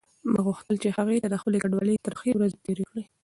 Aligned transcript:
ما 0.31 0.39
غوښتل 0.47 0.75
چې 0.83 0.89
هغې 0.97 1.17
ته 1.23 1.27
د 1.29 1.35
خپلې 1.41 1.57
کډوالۍ 1.63 1.95
ترخې 2.05 2.31
ورځې 2.35 2.57
تېرې 2.65 2.85
کړم. 2.89 3.05